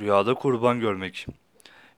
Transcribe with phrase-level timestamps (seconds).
[0.00, 1.26] Rüyada kurban görmek.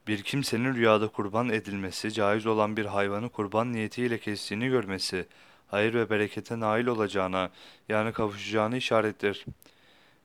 [0.07, 5.27] Bir kimsenin rüyada kurban edilmesi, caiz olan bir hayvanı kurban niyetiyle kestiğini görmesi,
[5.69, 7.51] hayır ve berekete nail olacağına,
[7.89, 9.45] yani kavuşacağını işarettir.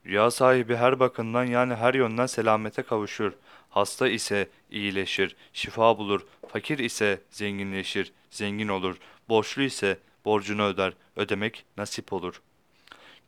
[0.06, 3.32] Rüya sahibi her bakımdan yani her yönden selamete kavuşur.
[3.70, 6.26] Hasta ise iyileşir, şifa bulur.
[6.48, 8.96] Fakir ise zenginleşir, zengin olur.
[9.28, 12.42] Borçlu ise borcunu öder, ödemek nasip olur.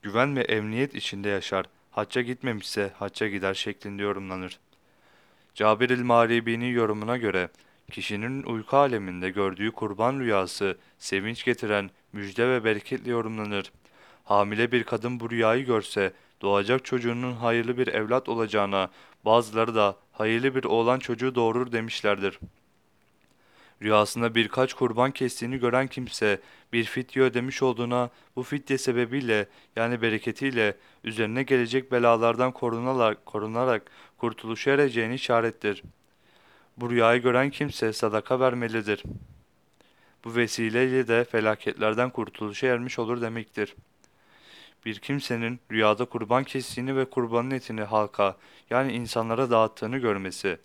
[0.03, 1.67] Güven ve emniyet içinde yaşar.
[1.99, 4.59] Hacca gitmemişse hacca gider şeklinde yorumlanır.
[5.55, 7.49] Cabir el-Maribi'nin yorumuna göre
[7.91, 13.73] kişinin uyku aleminde gördüğü kurban rüyası sevinç getiren müjde ve bereketle yorumlanır.
[14.25, 18.91] Hamile bir kadın bu rüyayı görse doğacak çocuğunun hayırlı bir evlat olacağına
[19.25, 22.41] bazıları da hayırlı bir oğlan çocuğu doğurur demişlerdir.
[23.83, 26.41] Rüyasında birkaç kurban kestiğini gören kimse
[26.73, 29.47] bir fidye ödemiş olduğuna bu fidye sebebiyle
[29.77, 35.83] yani bereketiyle üzerine gelecek belalardan korunarak, korunarak kurtuluşa ereceğini işarettir.
[36.77, 39.03] Bu rüyayı gören kimse sadaka vermelidir.
[40.25, 43.75] Bu vesileyle de felaketlerden kurtuluşa ermiş olur demektir.
[44.87, 48.37] Bir kimsenin rüyada kurban kestiğini ve kurbanın etini halka
[48.71, 50.59] yani insanlara dağıttığını görmesi,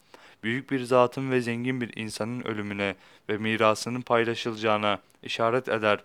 [0.44, 2.96] büyük bir zatın ve zengin bir insanın ölümüne
[3.30, 6.04] ve mirasının paylaşılacağına işaret eder.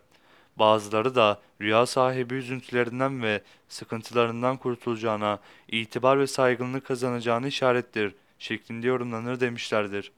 [0.56, 9.40] Bazıları da rüya sahibi üzüntülerinden ve sıkıntılarından kurtulacağına, itibar ve saygınlık kazanacağını işarettir şeklinde yorumlanır
[9.40, 10.12] demişlerdir.